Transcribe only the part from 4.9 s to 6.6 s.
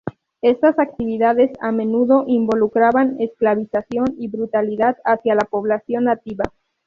hacia la población nativa.